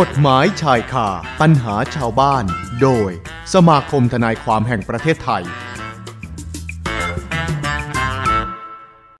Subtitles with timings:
[0.00, 1.08] กฎหมายชายคา
[1.40, 2.44] ปัญหาชาวบ้าน
[2.82, 3.10] โดย
[3.54, 5.42] สมาคมทนายความแห่งประเทศไทย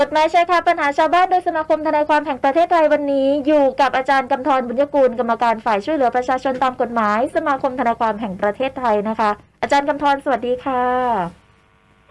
[0.00, 9.30] กฎหมายชายคาปัญหาชาวบ้านโดยสมาคมทนายความแห่งประเทศไทยวันนี้ อยู่กับอาจารย์กำธรบุญยกูลกรรมการฝ่ายช่วยเหลือประชาชนตามกฎหมาย สมาคมทนายความแห่งประเทศไทยนะคะ
[9.62, 11.41] อาจารย์กำธรสวัสดีค่ะ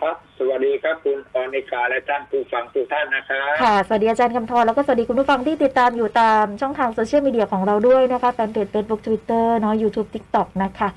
[0.02, 10.90] ครับ สวัสดีครับคุณอนิกาและท่านผู้ฟังทุกท่านนะครับ ค่ะ สวัสดีอาจารย์กำธรแล้วก็สวัสดีคุณผู้ฟังที่ติดตามอยู่ตามช่องทางโซเชียลมีเดียของเราด้วยนะคะแฟนเพจ Facebook Twitter เนาะ YouTube TikTok นะคะ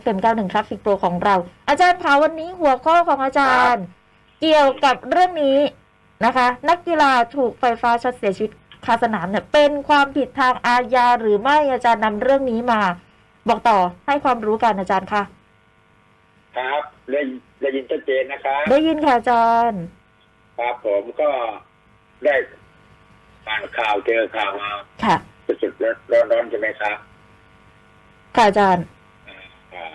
[0.00, 1.34] FM91 Traffic Pro ของเรา
[1.68, 3.84] อาจารย์คะวันนี้หัวข้อของอาจารย์
[4.40, 5.58] เกี่ยวกับเรื่องนี้
[6.24, 8.52] นะคะ นักกีฬาถูกไฟฟ้าช็อตเสียชีวิต
[8.86, 12.80] คาสนามเนี่ยเป็นความผิดทางอาญาหรือไม่อาจารย์นำเรื่องนี้มา
[13.48, 15.22] บอกต่อให้ความรู้กันอาจารย์ค่ะ
[16.56, 17.20] ครับได้
[17.60, 19.82] ได้ยินชัดเจนนะครับได้ยินค่ะอาจารย์
[20.58, 21.30] ครับผมก็
[22.24, 22.34] ได้
[23.46, 24.70] อ่านข่าวเจอข่าวมา
[25.04, 25.16] ค่ะ
[25.62, 26.96] สดๆร้อนร้อนๆใช่ไหมครับ
[28.36, 28.84] ค่ะอาจารย์
[29.74, 29.86] อ่า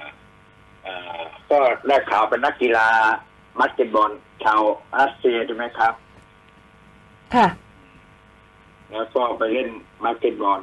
[0.88, 2.88] อ่าก็ได้ข่าวเป็นนักกีฬา
[3.60, 4.12] บาสเกตบอล
[4.44, 4.62] ชาว
[5.00, 5.94] รัสเซียใช่ไหมครับ
[7.36, 7.48] ค่ะ
[8.92, 9.70] แล้วก็ไปเล่น
[10.04, 10.60] บาสเกตบอล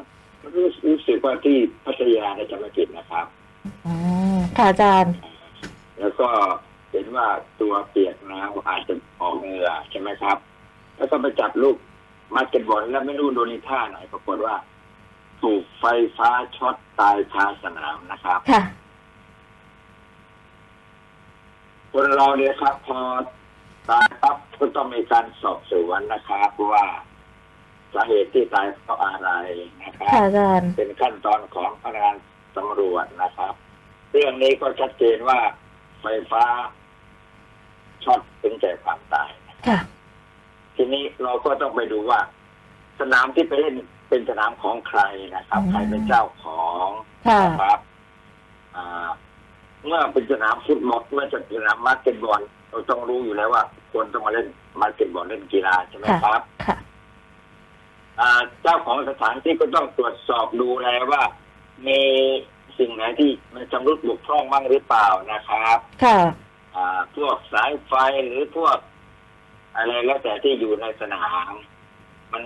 [0.56, 3.26] รู้รู้สึกว่าที่พัทยาในจังหวัดกิจนะครับ
[3.86, 3.94] อื
[4.36, 5.14] มค่ะอาจารย์
[6.00, 6.28] แล้วก็
[6.92, 7.26] เห็นว่า
[7.60, 10.36] ตัวเปียกน้ำอาจจะออกเหงื่อใช่ไหมครับ
[10.96, 11.76] แล้วก็ไปจับลูก
[12.34, 14.54] มาเก็ตบอลแล้วไม่รู้โดนอีท่าไหนปรากฏว่า
[15.42, 15.84] ถูกไฟ
[16.16, 18.62] ฟ้าช็อตตายคาสนามนะครับค่ะ
[21.92, 22.98] คนเราเนี่ยครับ พอ
[23.90, 26.84] ตายปั๊บก็ต้องมีการสอบสวนนะครับว่า
[27.94, 29.30] สาเหตุที่ตายเพราะอะไร
[29.82, 32.16] นะครับค่ะอาจารย์เป็นขั้นตอนของพนักงาน
[32.56, 33.54] ตำรวจนะครับ
[34.12, 35.38] เรื่องนี้ก็ชัดเจนว่า
[36.02, 36.44] ไฟฟ้า
[38.04, 39.30] ช็อตเป็นแก่ความตาย
[39.68, 39.78] ค่ะ
[40.76, 42.20] ทีนี้เราก็ต้องไปดูว่า
[43.00, 43.76] สนามที่ไปเล่น
[44.08, 45.00] เป็นสนามของใคร
[45.34, 46.88] นะครับอืมใครเป็นเจ้าของ
[47.28, 47.78] ค่ะนะครับ
[48.76, 49.08] อ่า
[49.86, 53.62] เมื่อเป็นสนามฟุตบอลเมื่อจะเป็นสนามบาสเกตบอลเราต้องรู้อยู่แล้วว่า
[53.92, 54.46] คนต้องมาเล่น
[54.80, 56.76] บาสเกตบอลเล่นกีฬาใช่ไหมค่ะครับค่ะ
[58.20, 61.22] อ่าเจ้าของสถานที่ก็ต้องตรวจสอบดูแลว่า
[61.86, 62.00] มี
[62.78, 66.30] สิ่งไหนที่มันชำรุดบกพร่องบ้างหรือเปล่านะครับ ค่ะอ่า
[67.16, 67.92] พวกสายไฟ
[68.26, 68.78] หรือพวก
[69.76, 71.52] อะไรแล้วแต่ที่อยู่ในสนาม
[72.32, 72.42] มัน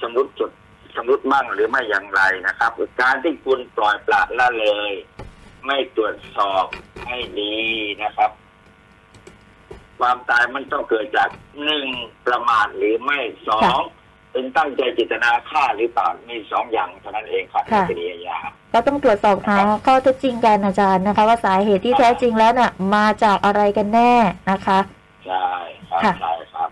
[0.00, 0.50] ชำรุดจุด
[0.94, 2.70] ชำรุดบ้างหรือไม่อย่างไรนะครับ
[3.00, 4.92] การที่คุณปล่อยปละละเลย
[5.66, 6.66] ไม่ตรวจสอบ
[7.06, 7.54] ให้ดี
[8.02, 8.30] นะครับ
[9.98, 11.30] ความตายมันต้องเกิดจาก
[11.64, 11.86] หนึ่ง
[12.26, 13.18] ประมาทหรือไม่
[13.48, 13.78] สอง
[14.32, 18.38] เป็นตั้งใจเจตนาฆ่าหรือเปล่ามีสองอย่างเท่านั้นเองครับในค่ะคดีอาญา
[18.72, 24.12] ก็ต้องตรวจสอบหาข้อเท็จจริงกันอาจารย์นะคะ ว่าสาเหตุที่แท้จริงแล้วน่ะ มาจากอะไรกันแน่
[24.50, 24.78] นะคะ
[25.26, 25.48] ใช่
[25.90, 26.68] ครับค่ะใช่ครับ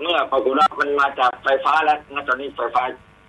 [0.00, 2.82] เมื่อปรากฏว่ามันมาจากไฟฟ้าแล้วณตอนนี้ไฟฟ้า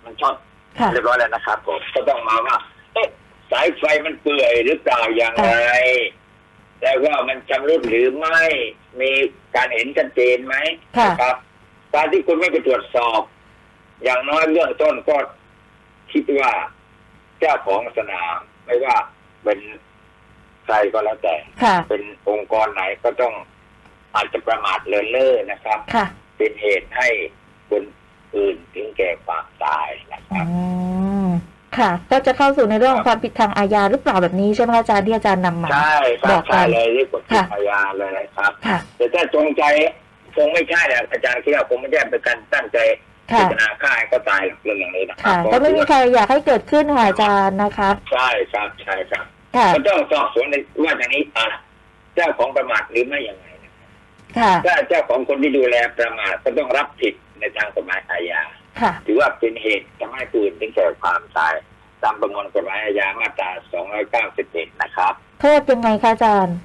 [0.04, 0.34] มันช็อต
[0.78, 2.56] ค่ะเรียบร้อยแล้วนะครับผมก็ต้องมาว่า
[2.94, 3.08] เอ๊ะ
[3.50, 5.52] สายไฟมันเปื่อยหรือเปล่าอย่างไร
[6.80, 8.40] แต่ว่ามันชำรุดหรือไม่
[9.00, 9.10] มี
[9.56, 10.54] การเห็นชัดเจนไหม
[10.98, 11.36] ค่ะนะครับ
[11.94, 13.20] การที่คุณไม่ไปตรวจสอบ
[14.04, 15.16] อย่างน้อยเบื้องต้นก็
[16.12, 18.96] คิดว่าเจ้าของสนามไม่ว่า
[19.44, 19.58] เป็น
[20.64, 23.34] ใครก็แล้วแต่ค่ะเป็นองค์กรไหนก็ต้อง
[24.14, 26.06] อาจจะประมาทเลินเล่อนะครับค่ะ
[26.36, 27.08] เป็นเหตุให้
[27.70, 27.82] คน
[28.36, 30.46] อื่นถึงแก่ความตายนะคอืรับ
[31.26, 31.28] ม
[31.78, 39.62] ค่ะ ก็จะเข้าสู่ในเรื่องของความผิดทางอาญาหรือเปล่าแบบนี้ใช่ไหมคะอาจารย์ที่อาจารย์นำมา ใช่คบรัอบกกัใช่นเลยเรียกกฎค่ะพยานเลยนะครับค่ะแต่ถ้าจงใจ
[40.36, 42.78] คงไม่ใช่แหละอาจารย์คิดว่าคงไม่ใช่เป็นการตั้งใจ
[43.28, 49.24] เจค่ะตนาฆ่าให้ก็ตายหรอกเรื่องอย่างนี้นะครัค่ะก็ไม่มีใครอยากให้เกิดขึ้นค่ะอาจารย์นะคะใช่ครับใช่ครับ
[49.56, 51.46] ค่ะก็ต้องสอบสวนในว่าอย่างนี้อะ
[52.14, 53.72] เจ้าของประมาทหรือไม่อย่างไรนะ
[54.38, 58.42] ค่ะถ้าเจ้าของคนที่ดูแลประมาทก็ต้องรับผิดในทางกฎหมายอาญา
[58.80, 61.54] ค่ะถือว่าเป็นเหตุทำให้ผู้อื่นถึงแก่ความตาย
[62.02, 63.50] ตามประมวลกฎหมายอาญามาตรา
[64.14, 66.56] 291 นะครับ โทษยังไงคะอาจารย์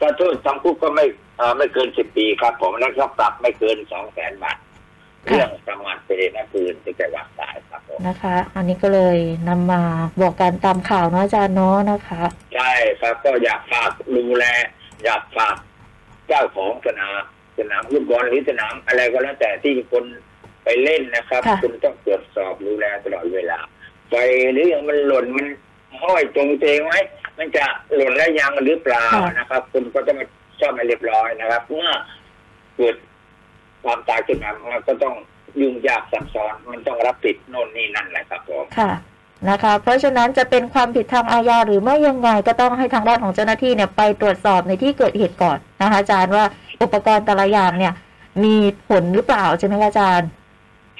[0.00, 1.04] ก็โทษจำคุกก็ไม่
[1.38, 3.76] เอ่อไม่เกิน 10 ปีครับ ผมแล้วก็ปรับไม่เกิน
[4.10, 4.69] 200,000 บาทค่ะ
[5.24, 9.18] เรื่องประมาทเป็นเหตุให้ผู้อื่นถึงแก่ความตายครับผมนะคะ อันนี้ก็เลย
[9.48, 9.82] นำมา
[10.20, 12.22] บอกการตามข่าวเนาะอาจารย์เนาะนะคะ
[12.54, 14.44] ใช่ครับก็อยากฝากดูแล
[15.04, 15.56] อยากฝาก
[16.28, 17.12] เจ้าของสนาม
[17.58, 20.04] สนามฟุตบอลหรือสนามอะไรก็แล้วแต่ที่คน
[20.64, 23.58] ไปเล่นนะครับค่ะคุณต้องตรวจสอบดูแลตลอดเวลา
[24.08, 24.14] ไฟ
[24.52, 25.46] หรืออย่างมันหล่นมัน
[26.02, 27.00] ห้อยตรงเตงไว้
[27.38, 29.06] มันจะหล่นแล้วยังหรือเปล่า
[29.38, 30.26] นะครับ คุณก็ต้องมา
[30.60, 31.90] ซ่อมให้เรียบร้อยนะครับ เมื่อ
[32.76, 32.96] เกิด
[33.84, 35.14] ความตายขึ้นมามันก็ต้อง
[35.60, 38.90] ยุ่งยากซับซ้อนมันต้องรับผิดโน่นนี่นั่นแหละครับผมค่ะ
[39.48, 46.44] นะคะ เพราะฉะนั้นจะเป็นความผิดทางอาญาหรือไม่ยังไงก็ต้องให้ทางด้านของเจ้าหน้าที่เนี่ยไปตรวจสอบในที่เกิดเหตุก่อนนะคะอาจารย์ว่า
[46.82, 47.92] อุปกรณ์แต่ละอย่างเนี่ย
[48.44, 48.54] มี
[48.88, 50.28] ผลหรือเปล่าใช่ไหมคะอาจารย์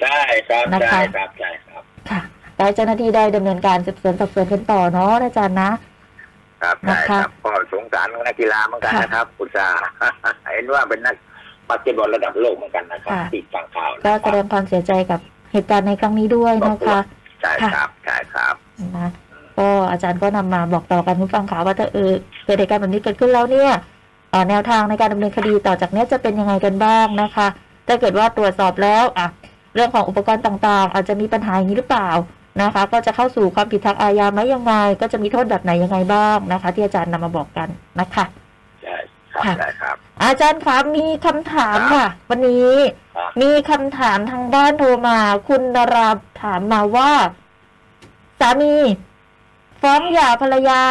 [0.01, 2.21] ใช่ครับนะคะใช่ครับใช่ครับค่ะ
[2.55, 5.71] โให้เจ้าหน้าที่ได้ดำเนินการสืบสวนสอบสวนกันต่อเนาะอาจารย์นะ
[6.63, 9.79] ครับนะใช่คะครับก็สงสารนักกีฬาเหมือนกันค่ะนะครับอุตส่าห์
[10.53, 11.15] เห็นว่าเป็นนัก
[11.71, 15.19] บาสเกตบอลระดับโลกเหมือนกันนะครับค่ะที่ฟังข่าวนะก็คแสรับดงความเสียใจกับ
[15.53, 16.99] เหตุการณ์ในครั้งนี้ด้วยนะคะ
[17.41, 18.55] ใช่ครับใช่ครับ
[18.97, 19.09] นะ
[19.59, 22.11] ก็อาจารย์ก็นำมาบอกต่อกันผู้ฟังข่าวว่าถ้าเออ
[22.45, 23.71] เกิดเหตุการณ์แบบนี้เกิดขึ้นแล้วเนี่ย
[24.31, 27.47] เอ่อแนวทางในการดำเนินคดีต่อจากเนี้ยจะเป็นยังไงกันบ้างนะคะ
[27.87, 29.27] ถ้าเกิดว่าตรวจสอบแล้วอะ
[29.75, 32.09] เรื่องของอุปกรณ์ต่างๆ อาจจะมีปัญหาอย่างนี้หรือเปล่า
[32.61, 37.67] นะคะ ก็จะเข้าสู่ความผิดทางอาญาไหมยังไง ก็จะมีโทษแบบไหนยังไงบ้างนะคะ ที่อาจารย์นำมาบอกกัน
[37.99, 38.25] นะคะ
[38.83, 38.97] ใช่
[39.45, 42.73] ครับค่ะใช่ครับ อาจารย์คะมีคำถามค่ะ วันนี้
[43.15, 45.17] ครับมีคำถามทางบ้านโทรมา
[45.47, 46.09] คุณนรา
[46.41, 47.11] ถามมาว่า
[48.39, 48.75] สามี
[49.81, 50.81] ฟ้องหย่าภรรยา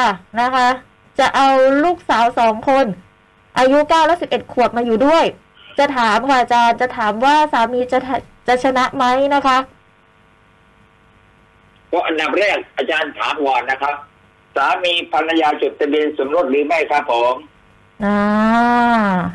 [0.41, 0.69] นะคะ
[1.19, 1.49] จะเอา
[1.85, 2.87] ลูกสาวสองคน
[3.59, 5.25] อายุเก้าและสิบเอ็ดขวบมาอยู่ด้วย
[5.79, 8.17] จะถามค่ะอาจารย์จะถามว่าสามีจะทะ
[8.47, 9.05] จะชนะไหม
[9.35, 9.59] นะคะ
[11.91, 13.95] ก็อันดับแรกอาจารย์ถามก่อนนะครับ
[14.57, 17.35] สามีภรรยาจดทะเบียนสมรสหรือไม่ครับผม
[18.05, 18.19] อ่า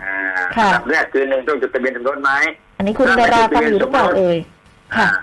[0.06, 0.18] อ่า
[0.56, 2.32] ค่ะ อันดับแรกคือหนึ่งต้องจดทะเบียนสมรสไหม
[2.78, 4.38] อันนี้คุณนราฟังอยู่หรือเปล่าเอ่ย
[4.96, 5.20] ค่ะอ่า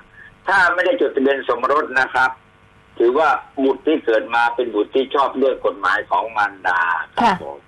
[0.46, 2.30] ถ้าไม่ได้จดทะเบียนสมรสนะครับ
[2.98, 3.28] ถือว่า
[3.64, 6.80] บุตรที่เกิดมาเป็นบุตรที่ชอบด้วยกฎหมายของมารดา
[7.14, 7.58] ครับค่ะผม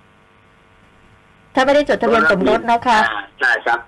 [1.55, 3.79] ถ้าไม่ได้จดทะเบียนสมรสนะคะ อ่าใช่ครับ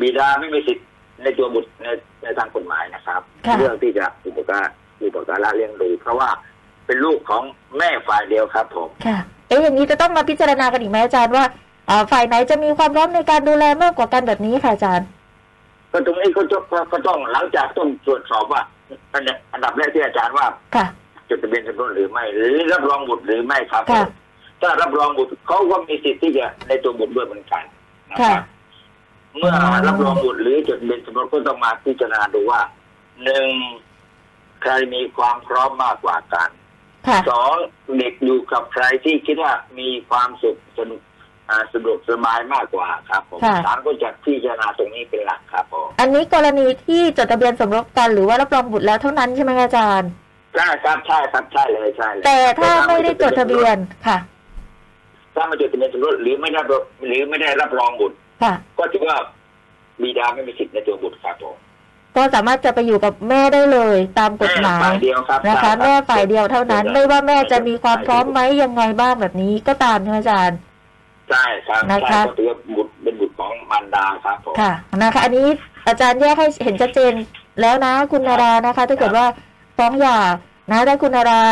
[0.00, 0.86] บิดาไม่มีสิทธิ์
[1.22, 1.86] ในตัวบุตรใน
[2.22, 4.68] ในทางกฎหมายนะครับ ค่ะ เรื่องที่จะอุปการ
[5.02, 6.28] อุปการะเลี้ยงดูเพราะว่า
[6.92, 7.44] เป็นลูกของ
[7.78, 9.18] แม่ฝ่ายเดียวครับผมค่ะ
[9.48, 11.44] เอ๊ะอย่างนี้จะต้องมาพิจารณากันอีกไหมอาจารย์ว่า
[11.88, 15.06] อ่าฝ่ายไหนจะมีความพร้อมในการดูแลมากกว่ากันแบบนี้ค่ะอาจารย์
[15.92, 16.62] ก็ตรงนี้ก็ต้อง
[16.92, 18.62] ก็ต้องหลังจากต้องตรวจสอบว่า
[19.12, 20.86] อันเนี้ยอันดับแรกที่อาจารย์ว่าค่ะ
[21.28, 24.04] จดทะเบียนสมรสหรือไม่ หรือรับรองบุตรหรือไม่ครับค่ะ
[24.60, 27.64] ถ้ารับรองบุตรเขาก็มีสิทธิ์ที่จะในตัวบุตรด้วยเหมือนกัน
[28.10, 28.42] นะคค่ะรับ
[29.38, 29.54] เมื่อ
[29.86, 32.60] รับรองบุตรหรือจดทะเบียนสมรสก็ต้องมาพิจารณาดูว่า
[33.24, 33.48] หนึ่ง
[34.62, 36.61] ใครมีความพร้อมมากกว่ากันค่ะ
[37.30, 37.54] สอง
[37.98, 41.00] เด็กอยู่กับใครที่คิดว่ามีความสุขสนุก
[41.48, 50.10] อ่าสะดวกสบายมากกว่าครับผมค่ะศาลก็จะพิจารณาตรงนี้เป็นหลักครับผมอันนี้กรณีที่จดทะเบียนสมรสกันหรือว่ารับรองบุตรแล้วเท่านั้นใช่ไหมคะอาจารย์
[50.54, 53.76] ใช่ครับใช่ครับใช่เลยใช่เลยแต่ถ้าไม่ได้จดทะเบียน
[54.06, 54.18] ค่ะ
[55.34, 59.16] ถ้าไม่จดทะเบียนสมรสหรือไม่ได้รับหรือไม่ได้รับรองบุตรค่ะก็ถือว่า
[60.02, 61.56] บิดาไม่มีสิทธิ์ในตัวบุตรครับผม
[62.16, 70.58] ก็สามารถจะไปอยู่กับแม่ได้เลยตามกฎหมายฝ่ายเดียวครับนะคะใช่รับแม่ฝ่ายเดียวเท่านั้นใช่ไม่ว่าแม่จะมีความพร้อมไหมยังไงบ้างแบบนี้ก็ตามใช่ไหมอาจารย์
[71.30, 74.72] ใช่ครับนะคะใช่ก็ถือว่าบุตรเป็นบุตรของมารดาครับผมค่ะ
[75.02, 75.48] นะคะอันนี้
[75.88, 77.12] อาจารย์แยกให้เห็นชัดเจน
[77.60, 79.26] แล้วนะคุณนารานะคะ ถ้าเกิดว่า
[79.76, 80.18] ฟ้องหย่า
[80.70, 81.42] นะถ้าคุณนารา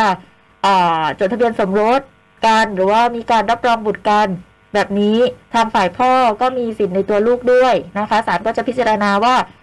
[0.67, 2.01] อ่าจดทะเบียนสมรส
[2.47, 4.29] กันหรือว่ามีการรับรองบุตรกัน
[4.75, 5.19] แบบนี้
[5.55, 9.60] ทางฝ่ายพ่อก็มีสิทธิ์ในตัวลูกด้วยนะคะศาลก็จะพิจารณาว่าอ่า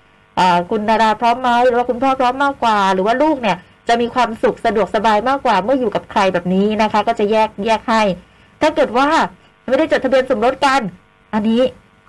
[0.69, 3.57] คุณนาราพร้อมไหมหรือว่าคุณพ่อพร้อมมากกว่า หรือว่าลูกเนี่ย
[3.87, 8.01] จะมีความสุขสะดวกสบายมากกว่าเมื่ออยู่กับใครแบบนี้นะคะ ก็จะแยกแยกให้
[8.61, 9.07] ถ้าเกิดว่า
[9.67, 10.81] ไม่ได้จดทะเบียนสมรสกัน
[11.33, 11.61] อันนี้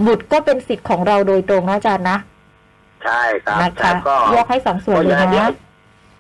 [0.07, 2.19] บุตรก็เป็นสิทธิ์ของเราโดยตรงนะอาจารย์นะ
[3.05, 5.49] ใช่ครับนะแต่คะก็แยกให้สองส่วนเลยก็อย่างนะ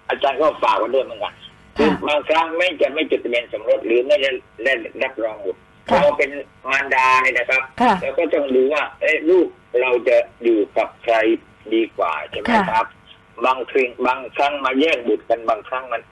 [0.08, 1.34] อาจารย์ก็ฝากไว้ด้วยเหมือนกัน
[1.76, 4.30] คือบางครั้งไม่จะไม่จดทะเบียนสมรสหรือไม่ได้
[4.64, 4.72] ได้
[5.02, 6.30] รับรองบุตรค่ะเราเป็น
[6.70, 9.46] มารดาเนี่ยนะครับค่ะแล้วก็ต้องดูว่าเอ้ลูก
[9.80, 11.16] เราจะอยู่กับใคร
[11.74, 12.86] ดีกว่าใช่ไหมค่ะครับ
[13.44, 16.02] บางครั้งบางครั้งมาแย่งบุตรกันบางครั้งมัน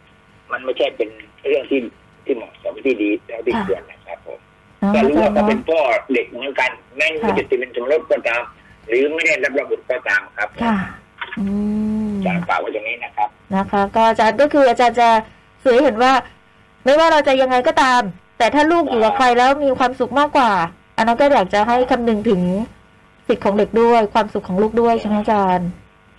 [0.52, 1.08] มันไม่ใช่เป็น
[1.46, 1.80] เรื่องที่
[2.24, 4.38] ที่เหมาะสมที่ดีเท่าที่ควรนะครับผม
[4.80, 5.80] เนาะแต่อารู้จารว่าย์เขาเนาะเป็นพ่อ
[6.12, 8.42] เด็กเหมือนกันแม่งไม่จดทะเบียนสมรสก็ตาม
[8.88, 10.74] หรือไม่ได้รับรองบุตรก็ตามครับค่ะ
[11.38, 11.44] อื
[12.08, 15.08] มอาจารย์ฝากไว้ตรงนี้นะครับ นะคะ ก็อาจารย์ก็คืออาจารย์จะ
[15.64, 16.12] สื่อให้เห็นว่า
[16.84, 18.00] ไม่ว่าเราจะยังไงก็ตาม
[18.38, 20.50] แต่ถ้าลูกอยู่กับใครแล้วมีความสุขมากกว่า
[20.96, 22.40] อันนั้นก็อยากจะให้คำนึงถึง
[23.28, 25.68] สิทธิ์ของเด็กด้วยความสุขของลูกด้วยใช่ไหมอาจารย์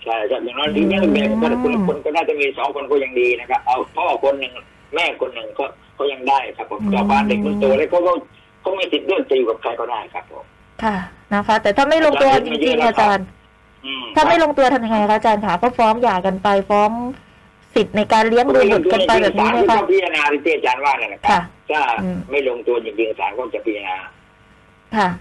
[0.04, 4.52] ใช่ครับอย่างน้อยถึงแม้จะเป็นคนละคนละคนก็น่าจะมีสองคนก็ยังดีนะครับ เอาพ่อคนหนึ่ง
[4.94, 5.64] แม่คนหนึ่งก็
[5.98, 8.12] ก็ยังได้ครับผมอืมชาวบ้านเด็กคนโตแล้วเขาก็
[8.60, 10.44] เขาไม่ติดเรื่องจะอยู่กับใครก็ได้ครับผม
[10.82, 10.96] ค่ะ
[11.34, 13.26] นะคะ แต่ถ้าไม่ลงตัวจริงๆอาจารย์
[13.84, 16.90] อืมถ้าไม่ลงตัวทำยังไงคะอาจารย์คะก็ฟ้องหย่ากันไปฟ้อง
[17.74, 24.10] สิทธิ์ในการเลี้ยงดูบุตรกันไปแบบนี้ศาลนะก็คะต้องพิจารณาที่อาจารย์ว่านั่นแหละครัค่ะบถ้าอืมไม่ลงตัวจริงๆศาลก็จะพิจารณาค่ะ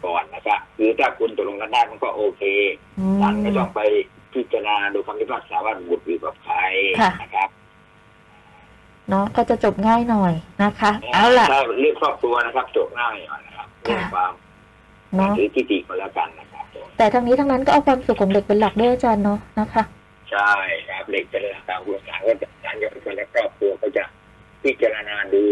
[0.05, 2.43] ก่อนนะครับหรือถ้าคุณตกลงกันได้มันก็โอเค
[3.00, 3.81] อืศาลไม่มต้องไป
[4.33, 6.57] พิจารณาดูคำพิพากษาว่าบุตรอยู่กับใคร
[7.01, 7.50] ค่ะนะครับ
[9.09, 10.33] เนาะก็จะจบง่ายหน่อย
[10.63, 14.31] นะคะ เอาล่ะถ้าเรื่องครอบครัวนะครับ จบง่ายหน่อยนะครับเรื่องความ
[15.15, 19.83] เนาะถือที่ดีก็แล้วกันนะครับผมแต่ทั้งนี้ทั้งนั้นก็เอาความสุขของเด็กเป็นหลักด้วยอาจารย์เนาะนะคะ
[20.31, 20.51] ใช่
[20.88, 24.03] ครับเด็กเป็นหลักการคุณศาลก็จะศาลจะเป็นคนและครอบครัวก็จะ
[24.63, 25.43] พิจารณาดู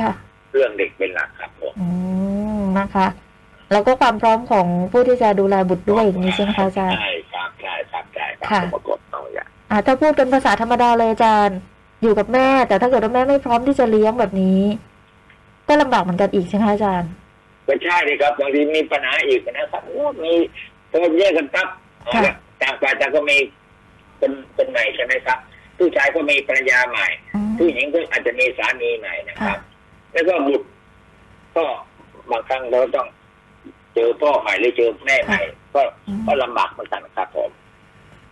[0.00, 0.12] ค่ะ
[0.52, 1.88] เรื่องเด็กเป็นหลักครับผมอื
[2.58, 3.06] มนะคะ
[3.72, 11.58] แล้วก็ความพร้อมของผู้ที่จะดูแลบุตรด้วยอย่างนี้ใช่ไหมคะอาจารย์ใช่ครับใช่ครับใช่ครับค่ะผมประกอบต้องอย่างอ่าถ้าพูดเป็นภาษาธรรมดาเลยอาจารย์
[12.02, 14.60] อยู่กับแม่ แต่ถ้าเกิดว่าแม่ไม่พร้อมที่จะเลี้ยงแบบนี้
[15.68, 17.10] ก็ลำบากเหมือนกันอีกใช่ไหมอาจารย์
[17.66, 20.32] ก็ใช่เลยครับบางทีมีปัญหาอีกนะครับโอ้มี
[20.90, 21.68] พอแยกกันปั๊บ
[22.04, 23.36] เอาละต่างฝ่ายต่างก็มี
[24.20, 25.38] คนคนใหม่ใช่ไหมครับ
[25.78, 29.58] ผู้ชายก็มีภรรยาใหม่อืมผู้หญิงก็อาจจะมีสามีใหม่นะครับ
[30.12, 30.66] แล้วก็บุตร
[31.56, 31.64] ก็
[32.30, 33.06] บางครั้งเราต้อง
[33.94, 35.40] เจอพ่อใหม่หรือเจอแม่ใหม่
[35.74, 37.50] ก็อืมก็ลำบากเหมือนกันครับผม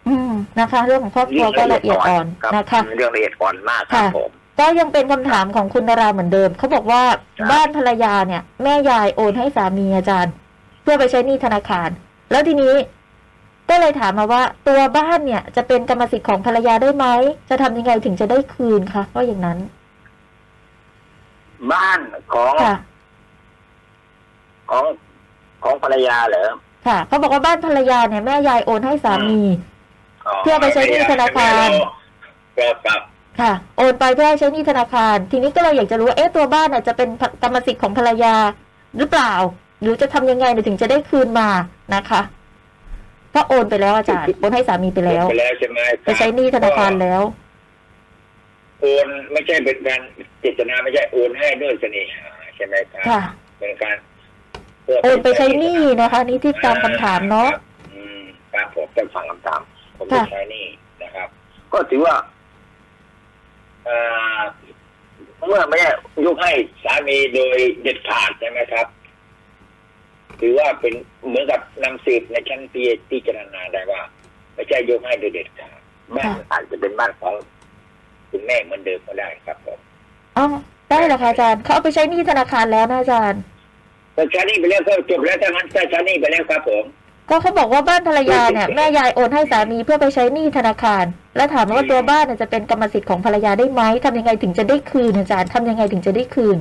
[0.08, 7.02] อืมนะคะ เรื่องของครอบครัวก็ละเอียดอ่อนรับนะคะเรื่องละเอียดอ่อนมากครับค่ะผมก็ยังเป็นคำถามของคุณดาราเหมือนเดิมเขาบอกว่า
[7.38, 10.32] ครับบ้านภรรยาเนี่ย แม่ยายโอนให้สามีอาจารย์
[10.82, 11.88] เพื่อไปใช้หนี้ธนาคาร
[12.30, 12.74] แล้วทีนี้
[13.70, 17.06] ก็เลยถามมาว่า ตัวบ้านเนี่ย จะเป็นกรรมสิทธิ์ของภรรยาได้ไหม
[17.48, 19.58] จะทำยังไงถึงจะได้คืนคะว่าอย่างนั้น
[21.72, 21.98] บ้าน
[22.32, 22.76] ของค่ะ
[24.70, 24.84] ของ
[25.64, 26.48] ของภรรยาเหรอ
[26.86, 29.40] ค่ะเขาบอกว่าบ้านภรรยาเนี่ยแม่ยายโอนให้สามี
[30.42, 31.68] เพื่อไปใช้หนี้ธนาคาร
[32.58, 33.00] ก็ครับ
[33.40, 37.08] ค่ะ โอนไปเพื่อให้ใช้หนี้ธนาคาร ทีนี้ก็เลยอยากจะรู้ว่าเอ๊ะตัวบ้านน่ะจะเป็น
[37.42, 38.34] กรรมสิทธิ์ของภรรยา
[38.96, 39.32] หรือเปล่า
[39.80, 41.48] หรือจะทำยังไงเนี่ยถึงจะได้คืนมา
[41.94, 42.20] นะคะ
[43.30, 47.22] เพราะโอนไปแล้วอาจารย์โอนให้สามีไปแล้วไปแล้วใช่ไหมไปใช้หนี้ธนาคารแล้ว
[48.80, 50.00] โอนไม่ใช่เป็นการ
[50.40, 53.20] เจตนาไม่ใช่โอนให้ด้วยเสน่หาใช่ไหมครับค่ะ
[53.58, 54.07] เป็นการพื่
[55.02, 57.60] โอนไปใช้หนี้นะคะ นี่ที่ตามคำถามเนาะครับ
[57.94, 59.60] อืมครับผมจะฟังคำถาม
[59.96, 60.66] ผมไปค่ะใช้หนี้
[61.02, 61.28] นะครับ
[61.72, 62.14] ก็ถือว่า
[63.84, 63.96] เอ่
[64.38, 64.40] อ
[65.46, 65.90] เมื่อไม่ได้
[66.26, 66.52] ยกให้
[66.84, 68.86] สามีโดยเด็ดขาดใช่ไหมครับ
[70.40, 70.94] ถือว่าเป็น
[71.28, 74.02] เหมือนกับนำสืบในชั้นปีพิจารณาได้ว่า
[74.54, 75.78] ไม่ใช่ยกให้โดยเด็ดขาด
[76.16, 77.34] บ้านอาจจะเป็นบ้านของ
[78.30, 79.78] คุณแม่เหมือนเดิมก็ได้ครับผม
[80.36, 80.46] อ๋อ
[80.88, 83.42] ได้เหรอคะอาจารย์เขาเอาไปใช้หนี้ธนาคารแล้วนะอาจารย์
[84.18, 86.84] แต่ใช้หนี้ไปแล้วก็จบแล้วถ้างั้นถ้าใช้หนี้ไปแล้วครับผม
[87.28, 91.04] ก็เขาบอกว่าบ้านภรรยาเนี่ยแม่ยายโอนให้สามีเพื่อไปใช้หนี้ธนาคาร
[91.36, 96.56] แล้วถามว่าตัวบ้านเนี่ยจะเป็นกรรมสิทธิ์ของภรรยาได้ไหมทำยังไงถึงจะได้คืนอาจารย์ทำยังไงถึงจะได้คืน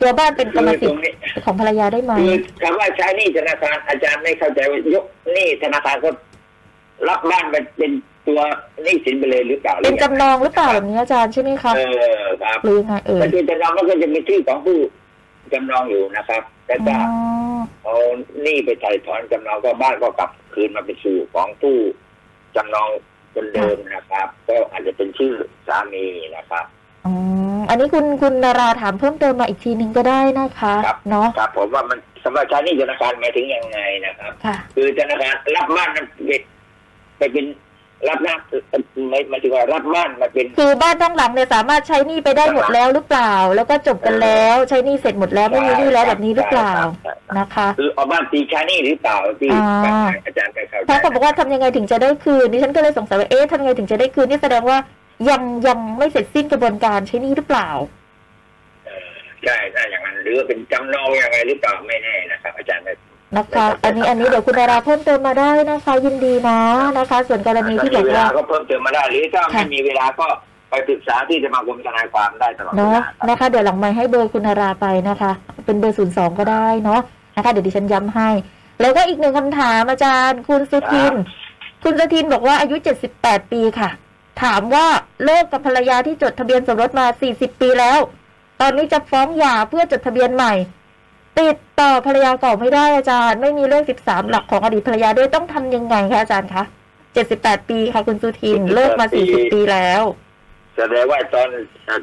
[0.00, 1.00] ตัวบ้านเป็นกรรมสิทธิ์
[1.44, 6.10] ของภรรยาได้ไหมคือคำว่าใช้หนี้ธนาคารอาจารย์ไม่เข้าใจว่ายกหนี้ธนาคารก็
[7.08, 7.92] รับบ้านไปเป็น
[8.28, 8.40] ตัว
[8.82, 11.80] หนี้สินไปเลยหรือเปล่าเป็นจำนองหรือเปล่าแบบนี้อาจารย์ใช่ไหมคะเอ
[12.18, 14.78] อครับหรือยังไงเอ่ถ้ายคือจำนองมันก็จะมีชื่อของผู้
[15.52, 17.06] จำนองอยู่นะครับแต่อ๋ถ้าอ
[17.84, 17.96] เอา
[18.42, 21.76] หนี้ไปถ่ายถอนจำนองก็บ้านก็กลับคืนมาเป็นชื่อของผู้
[22.56, 22.88] จำนอง
[23.34, 25.32] คนเดิมนะครับ ก็อาจจะเป็นชื่อ
[25.68, 26.04] สามี
[26.36, 26.64] นะครับ
[27.06, 27.14] อ๋อ
[27.68, 36.42] อันนี้คุณคุณนาราถามเพิ่มเติมมาอีกทีหนึ่งก็ได้นะคะครับเนาะครับผมว่ามันสำหรับใช้หนี้ธนาคารหมายถึงยังไงนะครับค่ะคือธนาคารรับบ้านมันเป็น
[37.18, 37.46] ไปเป็น
[38.08, 38.34] รับหน้า
[39.10, 54.78] ไม่หมายถึงว่ารับบ้านมาเป็นคือบ้านทั้งหลังเนี่ยสามารถใช้หนี้ไปได้หมดแล้วหรือเปล่า แล้วก็จบกันแล้วใช้หนี้เสร็จหมดแล้วไม่มีหนี้แล้วแบบนี้หรือเปล่าใช่ครับนะคะคือเอาบ้านตีใช้หนี้หรือเปล่าที่อ่าอาจารย์ไปเข้าใจเขาก็บอกว่าทำยังไงถึงจะได้คืนดิฉันก็เลยสงสัยว่าเอ๊ะทำยังไงถึงจะได้คืนนี่แสดงว่า
[55.30, 57.70] ยังยังไม่เสร็จสิ้นกระบวนการใช้หนี้หรือเปล่า
[58.86, 59.08] เออ
[59.44, 62.92] ใช่ถ้าอย่างนั้นหรือว่าเป็นจำนองยังไงหรือเปล่าไม่แน่นะครับอาจารย์ไม่
[63.36, 66.60] นะคะ อันนี้อันนี้เดี๋ยวคุณดาราเพิ่มเติมมาได้นะคะ ยินดีนะ
[66.98, 70.26] นะคะ ส่วนกรณีที่บอกมีเวว่าลาก็เพิ่มเติมมาได้หรือถ้าค่ะไม่มีเวลาก็
[70.70, 75.32] ไปปรึกษาที่สมาคมทนายความได้ตลอดเวเนาะลาครับ นะคะ เดี๋ยวหลังไมค์ให้เบอร์คุณดาราไปนะคะ
[75.66, 77.00] เป็นเบอร์ศูนย์สองก็ได้เนาะ
[77.36, 78.28] นะคะ เดี๋ยวดิฉันย้ำให้
[78.80, 81.14] แล้วก็อีกหนึ่งคำถามอาจารย์ คุณสุทิน
[81.84, 83.90] คุณสุทินบอกว่าอายุเจ็ดสิบแปดปีค่ะ
[84.42, 84.86] ถามว่า
[85.24, 87.98] เลิกกับภรรยาที่จดทะเบียนสมรสมาสี่สิบปีแล้ว
[88.60, 90.54] ตอนนี้จะฟ้องหย่าเพื่อจดทะเบียนใหม่
[91.40, 96.64] ติดต่อภรรยาเก่าไม่ได้อาจารย์ ไม่มีเลขสิบสามหลักของอดีตภรรยาด้วยต้องทำยังไงคะอาจารย์คะ
[97.14, 100.02] เจ็ดสิบแปดปีค่ะคุณสุทินเลิกมาสี่สิบปีแล้ว
[100.76, 101.48] แสดงว่าตอน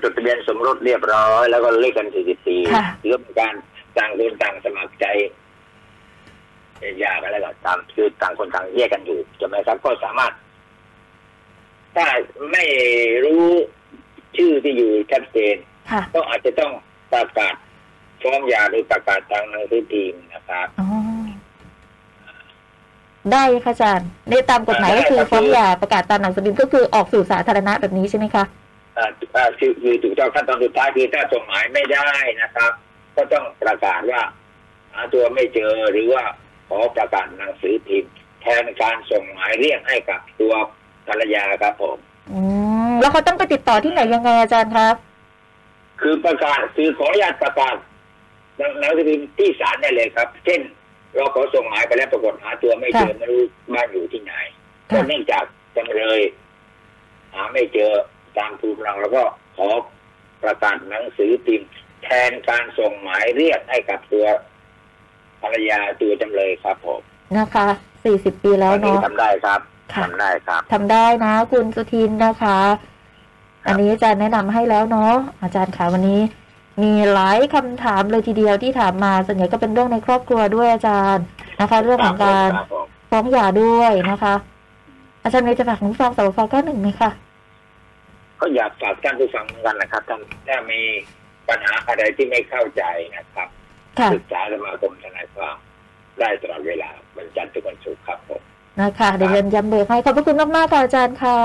[0.02, 3.54] จดทะเบียนสมรสเรียบร้อยแล้วก็เลิกกัน40ปีค่ะหรือเป็นการ
[3.98, 5.06] ต่างคนต่างสมัครใจ
[7.00, 10.34] แยากอะไรก็ตามคือต่างคนต่างแยกกันอยู่ใช่ไหมครับ ก็สามารถ
[11.96, 12.08] ถ้า
[12.52, 12.66] ไม่
[13.26, 13.46] รู้
[14.38, 15.56] ชื่อที่อยู่ชัดเจน
[15.92, 16.72] ค่ะก็อาจจะต้อง
[17.14, 17.56] ประกาศ
[18.24, 20.88] ฟ้องหย่าหรือประกาศทางหนังสือพิมพ์นะครับอ๋อ
[23.32, 28.44] ได้ค่ะอาจารย์ในตามกฎหมายก็คือได้ครับฟ้องหย่าประกาศตามหนังสือพิมพ์ก็คือออกสู่สาธารณะแบบนี้ใช่ไหมคะ
[28.98, 32.10] อ่าอ่าคือคือถูกต้องขั้นตอนสุดท้ายคือถ้าส่งหมายไม่ได้
[32.42, 32.72] นะครับ
[33.16, 34.22] ก็ต้องประกาศว่า
[34.94, 36.24] หาตัวไม่เจอหรือว่า
[36.68, 38.12] ขอประกาศหนังสือพิมพ์
[38.42, 40.54] แทนการส่งหมายเรียกให้กับตัว
[41.08, 41.98] ภรรยาครับผม
[42.32, 42.40] อื
[42.92, 44.96] มแล้วเขาต้องไปติดต่อที่ไหนยังไงอาจารย์ครับ
[46.02, 47.76] คือประกาศคือขออนุญาตประกาศ
[48.62, 50.62] หนังหนังสือพิมพ์ที่ศาลได้เลยครับ เช่น
[51.16, 53.42] เราขอส่งหมายไปแล้วปรากฏหาตัวไม่เจอค่ะไม่รู้
[53.74, 54.34] บ้านอยู่ที่ไหน
[54.90, 55.44] ค่ะก็เนื่องจาก
[55.78, 56.22] จำเลย
[57.34, 57.92] หาไม่เจอ
[58.38, 59.24] ตามภูมิลำเนาแล้วก็
[59.56, 59.68] ขอ
[60.44, 61.70] ประกาศหนังสือพิมพ์
[62.04, 64.26] แทนการส่งหมายเรียกให้กับตัว
[65.42, 67.02] ภรรยาตัวจำเลยครับผม
[67.38, 67.68] นะคะ
[68.04, 69.60] สี่สิบปีแล้วอันนี้เนาะทำได้ครับ
[69.94, 72.60] ค่ะทำได้ครับทำได้นะ คุณสุทินนะคะ
[73.66, 76.20] อันนี้อาจารย์แนะนำให้แล้วเนาะอาจารย์คะวันนี้
[76.82, 81.26] มีหลายคำถามเลยทีเดียวที่ถามมาส่วนใหญ่ก็เป็นเรื่องในครอบครัวด้วยอาจารย์
[81.62, 84.36] นะคะ เรื่องของการครับผมฟ้องหย่าด้วยนะคะ
[85.24, 87.10] อาจารย์มีจะฝากคุณผู้ฟังสาวฟ้าก้าหนึ่งไหมคะ
[88.40, 90.82] ก็อยากฝากท่านผู้ฟังเหมือนกันนะครับท่านถ้ามี
[91.48, 92.84] ปัญหาอะไรที่ไม่เข้าใจ
[93.18, 93.48] นะครับ
[94.00, 95.56] ค่ะศึกษาสมาคมทนายความ
[96.20, 98.42] ได้ตลอดเวลาวันจันทร์ถึงวันศุกร์ครับผม
[98.82, 101.40] นะคะเดี๋ยวเรียนย้ำเบอร์ให้ขอบพระคุณมากๆค่ะอาจารย์ค่ะ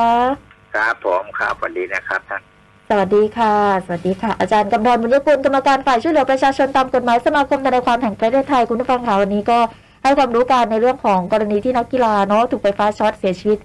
[0.75, 2.43] ครับผมครับสวัสดีนะครับท่าน
[2.91, 9.59] สวัสดีค่ะ สวัสดีค่ะ อาจารย์กำธรบุญยกุลกรรมการฝ่ายช่วยเหลือประชาชนตามกฎหมายสมาคมทนายความแห่งประเทศไทยคุณผู้ฟังค่ะวันนี้ก็
[10.03, 13.59] ให้ความรู้การในเรื่องของกรณีที่นักกีฬาเนาะถูกไฟฟ้าช็อตเสียชีวิต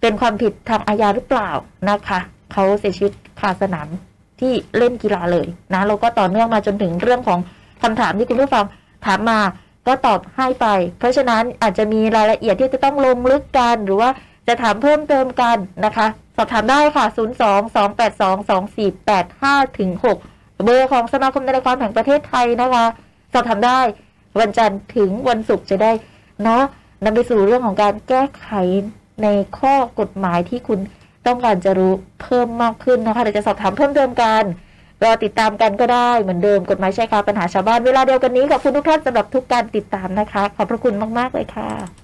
[0.00, 1.50] เป็นความผิดทางอาญาหรือเปล่า
[1.90, 2.18] นะคะ
[2.52, 3.88] เขาเสียชีวิตคาสนาม
[4.40, 7.38] ที่เล่นกีฬาเลยนะแล้วก็ต่อเนื่องมาจนถึงเรื่องของ
[7.82, 8.64] คำถามที่คุณผู้ฟัง
[9.06, 9.38] ถามมา
[9.86, 10.66] ก็ตอบให้ไป
[10.98, 14.10] เพราะฉะนั้นอาจจะมีรายละเอียดที่จะต้องลงลึกกันหรือว่า
[14.46, 17.20] จะถามเพิ่มเติมกันนะคะ สอบถามได้ค่ะ 0 2
[17.76, 19.90] 2 8 2 2 4 8 5ถึง
[20.26, 22.86] 6เบอร์ของสมาคมทนายความแห่งประเทศไทยนะคะ
[23.32, 23.80] สอบถามได้
[24.40, 25.92] วันจันทร์ถึงวันศุกร์จะได้
[26.42, 26.62] เนาะ
[27.04, 28.48] นำไปสู่เรื่องของการแก้ไข
[29.22, 30.78] ในข้อกฎหมายที่คุณ
[31.26, 34.42] ต้องการจะรู้เพิ่มมากขึ้นนะคะเดี๋ยวจะสอบถามเพิ่มเติมกัน
[35.02, 42.03] รอติดตามกันก็ได้เหมือนเดิมกฎหมายใชายคาปัญหาชาวบ้านเวลาเดียวกันนี้ขอบคุณทุกท่านสำหรับทุกการติดตามนะคะ ขอบพระคุณมาก ๆ เลยค่ะ